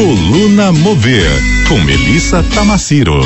[0.00, 1.30] Coluna Mover,
[1.68, 3.20] com Melissa Tamaciro.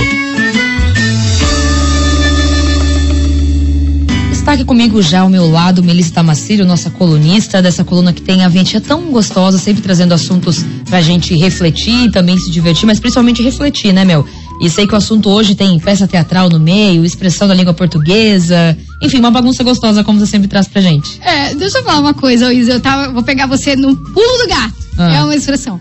[4.32, 8.42] Está aqui comigo já ao meu lado, Melissa Tamaciro, nossa colunista dessa coluna que tem
[8.42, 13.40] a ventinha tão gostosa, sempre trazendo assuntos pra gente refletir, também se divertir, mas principalmente
[13.40, 14.26] refletir, né, meu?
[14.60, 18.76] E sei que o assunto hoje tem peça teatral no meio, expressão da língua portuguesa,
[19.00, 21.20] enfim, uma bagunça gostosa como você sempre traz pra gente.
[21.22, 24.48] É, deixa eu falar uma coisa, Isa, eu tava, vou pegar você no pulo do
[24.48, 25.14] gato, Ah.
[25.14, 25.78] é uma expressão.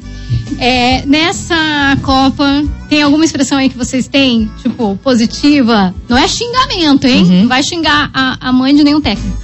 [0.60, 5.94] É, nessa Copa, tem alguma expressão aí que vocês têm, tipo, positiva?
[6.08, 7.24] Não é xingamento, hein?
[7.24, 7.42] Uhum.
[7.42, 9.42] Não vai xingar a, a mãe de nenhum técnico.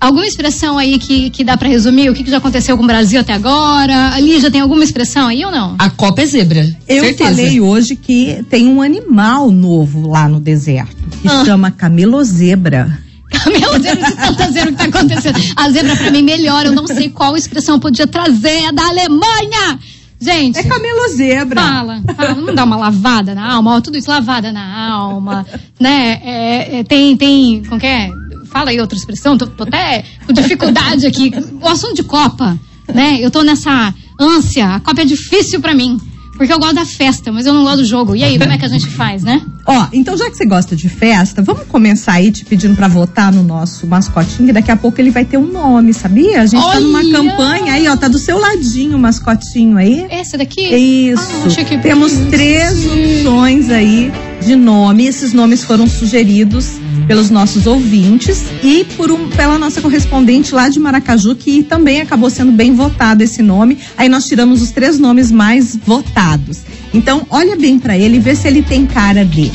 [0.00, 2.86] Alguma expressão aí que, que dá pra resumir o que, que já aconteceu com o
[2.86, 4.10] Brasil até agora?
[4.12, 5.76] Ali já tem alguma expressão aí ou não?
[5.78, 6.76] A Copa é zebra.
[6.86, 7.30] Eu certeza.
[7.30, 11.42] falei hoje que tem um animal novo lá no deserto, que Ah.
[11.46, 12.98] chama camelozebra.
[13.48, 15.38] Meu Deus, de tanta zebra que tá acontecendo.
[15.56, 18.86] A zebra pra mim melhor, eu não sei qual expressão eu podia trazer, é da
[18.86, 19.78] Alemanha!
[20.24, 20.58] Gente.
[20.58, 21.60] É camelozebra.
[21.60, 25.46] Fala, fala, não dá uma lavada na alma, ó, tudo isso lavada na alma,
[25.78, 26.20] né?
[26.24, 28.10] É, é, tem, tem, como que é?
[28.46, 31.30] Fala aí outra expressão, tô, tô até com dificuldade aqui.
[31.60, 32.58] O assunto de Copa,
[32.92, 33.18] né?
[33.20, 36.00] Eu tô nessa ânsia, a Copa é difícil pra mim,
[36.36, 38.14] porque eu gosto da festa, mas eu não gosto do jogo.
[38.16, 39.40] E aí, como é que a gente faz, né?
[39.66, 43.32] Ó, então já que você gosta de festa, vamos começar aí te pedindo pra votar
[43.32, 46.42] no nosso mascotinho, que daqui a pouco ele vai ter um nome, sabia?
[46.42, 47.12] A gente tá numa Olha!
[47.12, 50.06] campanha aí, ó, tá do seu ladinho o mascotinho aí.
[50.10, 50.60] Esse daqui?
[50.62, 51.22] Isso.
[51.46, 54.12] Ah, Temos três opções aí
[54.44, 55.06] de nome.
[55.06, 56.72] Esses nomes foram sugeridos
[57.06, 62.30] pelos nossos ouvintes e por um, pela nossa correspondente lá de Maracaju, que também acabou
[62.30, 63.78] sendo bem votado esse nome.
[63.96, 66.60] Aí nós tiramos os três nomes mais votados.
[66.92, 69.50] Então, olha bem pra ele e vê se ele tem cara de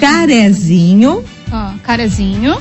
[0.00, 2.56] Carezinho, Ó, carazinho,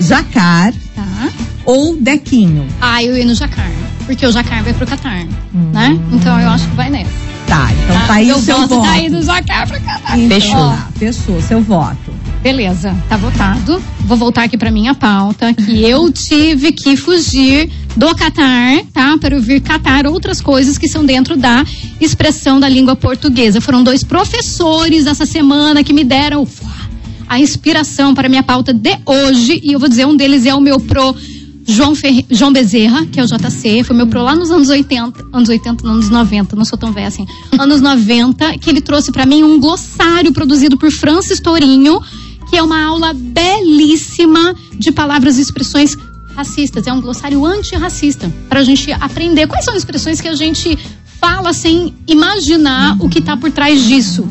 [0.00, 1.28] Jacar tá?
[1.64, 2.66] ou Dequinho.
[2.80, 3.70] Ah, eu ia no Jacar,
[4.06, 5.24] porque o Jacar vai pro Catar,
[5.72, 5.98] né?
[6.12, 7.10] Então eu acho que vai nessa.
[7.46, 8.82] Tá, então tá, aí Meu o seu voto voto.
[8.86, 10.18] tá aí do Jacar pro Catar.
[10.18, 10.68] Então, Fechou.
[10.70, 12.07] tá, fechou, seu voto.
[12.42, 13.82] Beleza, tá votado.
[14.00, 19.18] Vou voltar aqui pra minha pauta, que eu tive que fugir do Catar, tá?
[19.18, 21.64] Para ouvir Catar outras coisas que são dentro da
[22.00, 23.60] expressão da língua portuguesa.
[23.60, 26.46] Foram dois professores essa semana que me deram
[27.28, 29.60] a inspiração para minha pauta de hoje.
[29.62, 31.14] E eu vou dizer, um deles é o meu pro
[31.66, 32.24] João, Ferre...
[32.30, 35.84] João Bezerra, que é o JC, foi meu pro lá nos anos 80, anos 80,
[35.84, 37.26] não, anos 90, não sou tão velha assim,
[37.58, 42.00] anos 90, que ele trouxe para mim um glossário produzido por Francis Tourinho,
[42.50, 45.96] que é uma aula belíssima de palavras e expressões
[46.34, 50.36] racistas, é um glossário antirracista, para a gente aprender quais são as expressões que a
[50.36, 50.78] gente
[51.20, 54.26] fala sem imaginar o que tá por trás disso.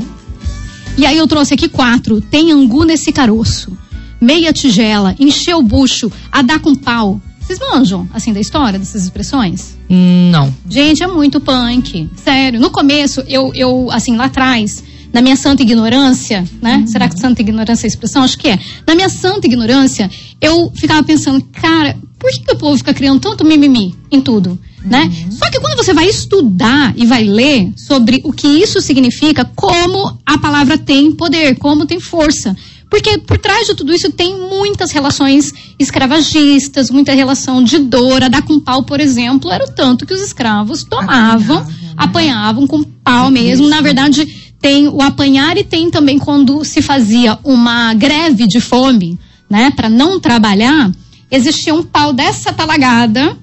[0.98, 2.20] E aí eu trouxe aqui quatro.
[2.22, 3.78] Tem angu nesse caroço.
[4.20, 7.22] Meia tigela, encheu o bucho, a dar com pau.
[7.40, 9.78] Vocês manjam, assim, da história dessas expressões?
[9.90, 10.54] Hum, Não.
[10.68, 12.10] Gente, é muito punk.
[12.16, 12.60] Sério.
[12.60, 14.84] No começo, eu, eu assim, lá atrás,
[15.18, 16.84] na minha santa ignorância, né?
[16.86, 18.22] Será que santa ignorância é a expressão?
[18.22, 18.60] Acho que é.
[18.86, 23.20] Na minha santa ignorância, eu ficava pensando, cara, por que, que o povo fica criando
[23.20, 24.60] tanto mimimi em tudo?
[24.86, 25.12] Né?
[25.32, 30.20] Só que quando você vai estudar e vai ler sobre o que isso significa, como
[30.24, 32.56] a palavra tem poder, como tem força.
[32.88, 38.22] Porque por trás de tudo isso tem muitas relações escravagistas, muita relação de dor.
[38.22, 41.66] A dar com pau, por exemplo, era o tanto que os escravos tomavam,
[41.98, 43.68] apanhavam com pau mesmo.
[43.68, 49.20] Na verdade, tem o apanhar e tem também quando se fazia uma greve de fome,
[49.50, 50.92] né, para não trabalhar,
[51.30, 53.38] existia um pau dessa talagada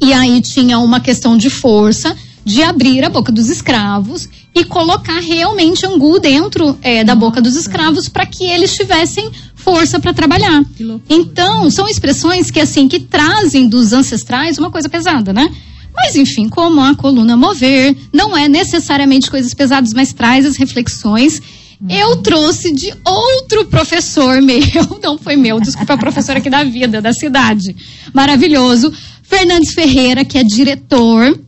[0.00, 5.20] e aí tinha uma questão de força de abrir a boca dos escravos e colocar
[5.20, 10.64] realmente angu dentro eh, da boca dos escravos para que eles tivessem força para trabalhar.
[11.08, 15.50] Então, são expressões que assim que trazem dos ancestrais uma coisa pesada, né?
[15.94, 21.40] Mas enfim, como a coluna mover, não é necessariamente coisas pesadas, mas traz as reflexões.
[21.88, 27.00] Eu trouxe de outro professor meu, não foi meu, desculpa, a professora aqui da vida,
[27.00, 27.74] da cidade.
[28.12, 28.92] Maravilhoso.
[29.22, 31.38] Fernandes Ferreira, que é diretor,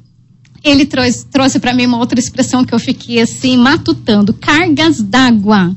[0.65, 5.77] ele trouxe, trouxe para mim uma outra expressão que eu fiquei assim, matutando: cargas d'água.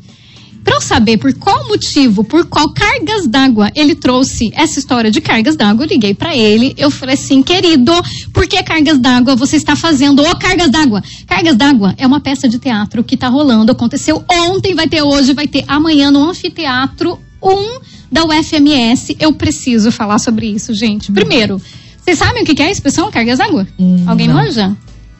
[0.65, 5.21] Para eu saber por qual motivo, por qual cargas d'água ele trouxe essa história de
[5.21, 6.73] cargas d'água, eu liguei para ele.
[6.75, 7.93] Eu falei assim, querido,
[8.33, 10.23] por que cargas d'água você está fazendo?
[10.23, 11.03] Ô, cargas d'água!
[11.27, 13.71] Cargas d'água é uma peça de teatro que está rolando.
[13.71, 17.79] Aconteceu ontem, vai ter hoje, vai ter amanhã no Anfiteatro 1
[18.11, 19.15] da UFMS.
[19.19, 21.11] Eu preciso falar sobre isso, gente.
[21.11, 21.61] Primeiro,
[22.03, 23.67] vocês sabem o que é a expressão cargas d'água?
[24.07, 24.35] Alguém não.
[24.35, 24.75] manja?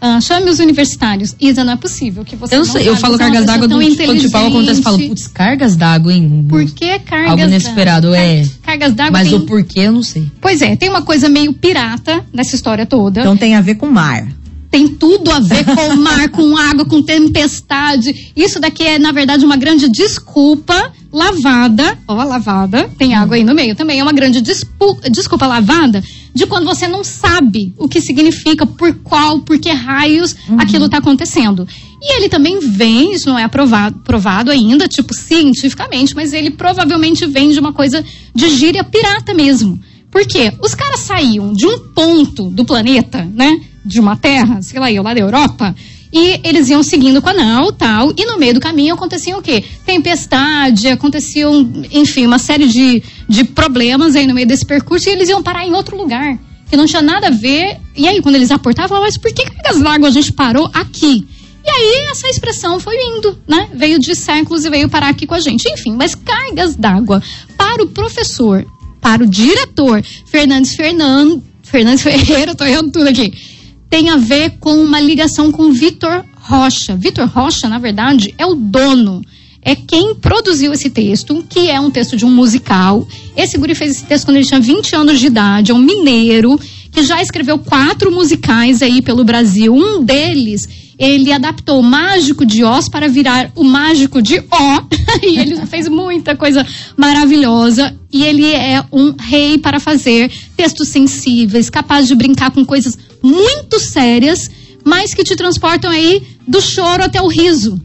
[0.07, 1.35] Ah, chame os universitários.
[1.41, 3.87] Isa, não é possível que você Eu não sei, eu falo cargas d'água do algo
[3.87, 6.45] acontece, eu falo, putz, cargas d'água, hein?
[6.47, 8.47] Por que cargas Algo inesperado, é.
[8.61, 9.37] Cargas d'água Mas tem...
[9.37, 10.29] o porquê eu não sei.
[10.39, 13.21] Pois é, tem uma coisa meio pirata nessa história toda.
[13.21, 14.27] Então tem a ver com mar.
[14.69, 18.31] tem tudo a ver com o mar, com água, com tempestade.
[18.35, 21.97] Isso daqui é, na verdade, uma grande desculpa lavada.
[22.07, 23.99] Ó, lavada, tem água aí no meio também.
[23.99, 26.03] É uma grande desculpa lavada
[26.35, 30.59] de quando você não sabe o que significa, por qual, por que raios uhum.
[30.59, 31.65] aquilo está acontecendo.
[32.01, 37.25] E ele também vem, isso não é aprovado, provado ainda, tipo, cientificamente, mas ele provavelmente
[37.25, 38.03] vem de uma coisa
[38.33, 39.79] de gíria pirata mesmo.
[40.11, 40.51] Por quê?
[40.59, 43.61] Os caras saíam de um ponto do planeta, né?
[43.83, 45.73] De uma terra, sei lá, eu lá da Europa,
[46.11, 49.41] e eles iam seguindo com a nau, tal, e no meio do caminho acontecia o
[49.41, 49.63] quê?
[49.85, 55.29] Tempestade, aconteciam, enfim, uma série de, de problemas aí no meio desse percurso, e eles
[55.29, 56.37] iam parar em outro lugar,
[56.69, 57.77] que não tinha nada a ver.
[57.95, 61.27] E aí, quando eles aportavam, mas por que cargas d'água a gente parou aqui?
[61.65, 63.69] E aí essa expressão foi indo, né?
[63.73, 65.67] Veio de séculos e veio parar aqui com a gente.
[65.67, 67.23] Enfim, mas cargas d'água
[67.57, 68.65] para o professor,
[69.01, 73.54] para o diretor Fernandes Fernando, Fernandes Ferreira, tô errando tudo aqui
[73.95, 76.97] tem a ver com uma ligação com Vitor Rocha.
[76.97, 79.21] Vitor Rocha, na verdade, é o dono
[79.65, 83.07] é quem produziu esse texto, que é um texto de um musical.
[83.35, 86.59] Esse guri fez esse texto quando ele tinha 20 anos de idade, é um mineiro,
[86.95, 89.75] que já escreveu quatro musicais aí pelo Brasil.
[89.75, 94.81] Um deles ele adaptou o mágico de Oz para virar o mágico de Ó.
[95.21, 96.65] e ele fez muita coisa
[96.95, 97.93] maravilhosa.
[98.11, 103.77] E ele é um rei para fazer textos sensíveis, capaz de brincar com coisas muito
[103.77, 104.49] sérias,
[104.85, 107.77] mas que te transportam aí do choro até o riso.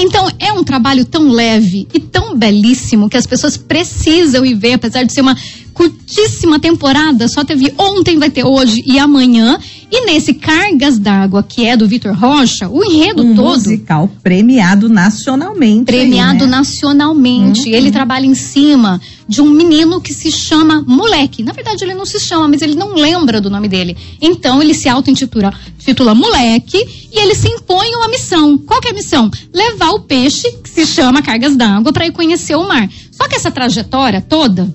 [0.00, 4.74] Então, é um trabalho tão leve e tão belíssimo que as pessoas precisam ir ver,
[4.74, 5.36] apesar de ser uma
[5.78, 9.60] curtíssima temporada, só teve ontem, vai ter hoje e amanhã.
[9.90, 13.54] E nesse Cargas d'Água, que é do Vitor Rocha, o enredo um todo.
[13.54, 15.84] musical premiado nacionalmente.
[15.84, 16.56] Premiado aí, né?
[16.56, 17.68] nacionalmente.
[17.70, 17.74] Uhum.
[17.74, 21.44] Ele trabalha em cima de um menino que se chama Moleque.
[21.44, 23.96] Na verdade, ele não se chama, mas ele não lembra do nome dele.
[24.20, 26.76] Então, ele se auto-intitula titula Moleque
[27.12, 28.58] e ele se impõe uma missão.
[28.58, 29.30] Qual que é a missão?
[29.54, 32.90] Levar o peixe, que se chama Cargas d'Água, para ir conhecer o mar.
[33.10, 34.68] Só que essa trajetória toda,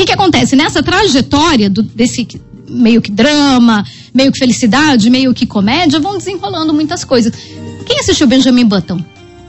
[0.00, 0.56] que, que acontece?
[0.56, 2.26] Nessa trajetória do, desse
[2.68, 7.32] meio que drama, meio que felicidade, meio que comédia, vão desenrolando muitas coisas.
[7.84, 9.04] Quem assistiu Benjamin Button?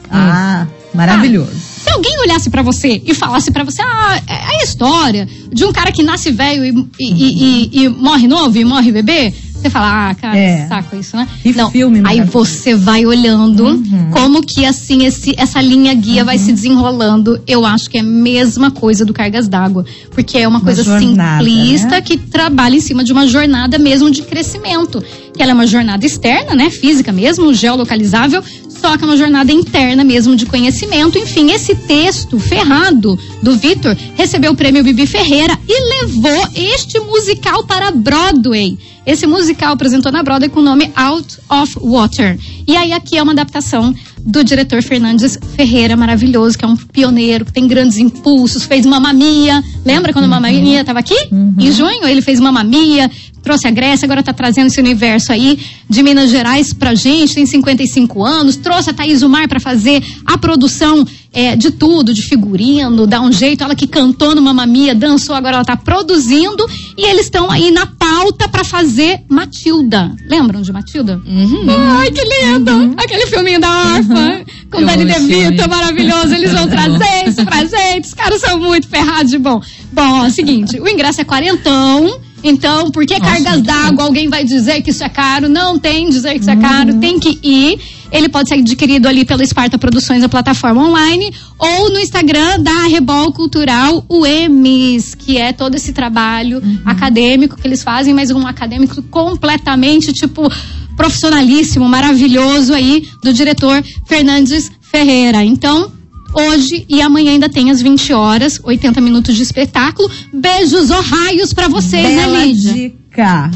[0.09, 1.51] Ah, maravilhoso.
[1.53, 5.27] Ah, se alguém olhasse para você e falasse para você, ah, é, é a história
[5.51, 9.33] de um cara que nasce velho e, e, e, e, morre novo e morre bebê,
[9.61, 10.67] você fala, ah, cara, é.
[10.67, 11.27] saco isso, né?
[11.41, 14.09] Que Não, filme aí você vai olhando uhum.
[14.11, 16.25] como que assim esse, essa linha guia uhum.
[16.25, 17.39] vai se desenrolando.
[17.45, 20.83] Eu acho que é a mesma coisa do Cargas d'Água, porque é uma, uma coisa
[20.83, 22.01] jornada, simplista né?
[22.01, 25.03] que trabalha em cima de uma jornada mesmo de crescimento,
[25.35, 28.43] que ela é uma jornada externa, né, física mesmo, geolocalizável,
[28.81, 31.17] só que é uma jornada interna mesmo de conhecimento.
[31.17, 37.63] Enfim, esse texto ferrado do Vitor recebeu o prêmio Bibi Ferreira e levou este musical
[37.63, 38.77] para Broadway.
[39.05, 42.37] Esse musical apresentou na Broadway com o nome Out of Water.
[42.67, 47.45] E aí aqui é uma adaptação do diretor Fernandes Ferreira, maravilhoso, que é um pioneiro,
[47.45, 49.63] que tem grandes impulsos, fez Mamamia.
[49.83, 50.31] Lembra quando uhum.
[50.31, 51.17] Mamamia estava aqui?
[51.31, 51.55] Uhum.
[51.57, 53.09] Em junho, ele fez Mamamia,
[53.41, 55.59] trouxe a Grécia, agora está trazendo esse universo aí
[55.89, 60.37] de Minas Gerais pra gente, tem 55 anos, trouxe a Thaís Umar para fazer a
[60.37, 65.35] produção é, de tudo, de figurino, dá um jeito, ela que cantou no Mamamia, dançou,
[65.35, 66.65] agora ela está produzindo
[66.97, 70.13] e eles estão aí na pauta para fazer Matilda.
[70.27, 71.21] Lembram de Matilda?
[71.25, 71.65] Uhum.
[71.97, 72.71] Ai, que lindo!
[72.71, 72.95] Uhum.
[72.97, 74.45] Aquele filminho da órfã, uhum.
[74.69, 79.31] com Dani DeVito, maravilhoso, eles vão trazer isso pra gente, os caras são muito ferrados
[79.31, 79.61] de bom.
[79.93, 84.03] Bom, é o seguinte, o ingresso é quarentão, então, por que Nossa, cargas d'água?
[84.05, 85.47] Alguém vai dizer que isso é caro?
[85.47, 86.99] Não tem dizer que isso é caro, uhum.
[86.99, 87.79] tem que ir.
[88.11, 92.87] Ele pode ser adquirido ali pelo Esparta Produções, a plataforma online, ou no Instagram da
[92.87, 96.81] Rebol Cultural UEMS, que é todo esse trabalho uhum.
[96.85, 100.51] acadêmico que eles fazem, mas um acadêmico completamente, tipo,
[100.97, 105.43] profissionalíssimo, maravilhoso aí, do diretor Fernandes Ferreira.
[105.43, 105.91] Então,
[106.33, 110.09] hoje e amanhã ainda tem às 20 horas, 80 minutos de espetáculo.
[110.33, 112.73] Beijos ou raios para vocês, né, Bela né, Lídia?
[112.73, 113.51] dica.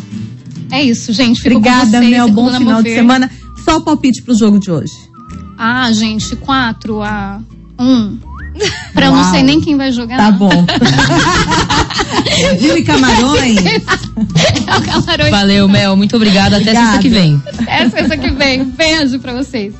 [0.71, 1.41] É isso, gente.
[1.41, 2.29] Fico Obrigada, vocês, Mel.
[2.29, 3.29] Bom final de semana.
[3.63, 4.93] Só o palpite pro jogo de hoje.
[5.57, 7.39] Ah, gente, 4 a
[7.79, 8.17] 1.
[8.93, 10.17] Pra eu não sei nem quem vai jogar.
[10.17, 10.49] Tá bom.
[12.59, 13.59] Viu e Camarões?
[15.29, 15.95] Valeu, Mel.
[15.97, 16.57] Muito obrigada.
[16.57, 17.41] Até sexta que vem.
[17.59, 18.63] Até sexta que vem.
[18.63, 19.73] Beijo pra vocês.